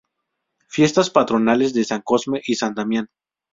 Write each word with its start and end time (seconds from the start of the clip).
Fiestas 0.67 1.11
patronales 1.11 1.75
de 1.75 1.83
San 1.83 2.01
Cosme 2.01 2.41
y 2.47 2.55
San 2.55 2.73
Damián. 2.73 3.07